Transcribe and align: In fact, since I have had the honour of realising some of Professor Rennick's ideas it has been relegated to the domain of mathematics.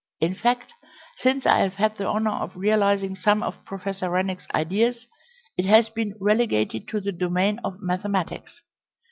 In 0.19 0.33
fact, 0.33 0.73
since 1.17 1.45
I 1.45 1.59
have 1.59 1.75
had 1.75 1.95
the 1.97 2.07
honour 2.07 2.31
of 2.31 2.55
realising 2.55 3.15
some 3.15 3.43
of 3.43 3.63
Professor 3.65 4.09
Rennick's 4.09 4.47
ideas 4.55 5.05
it 5.59 5.65
has 5.65 5.89
been 5.89 6.15
relegated 6.19 6.87
to 6.87 7.01
the 7.01 7.11
domain 7.11 7.59
of 7.63 7.79
mathematics. 7.83 8.61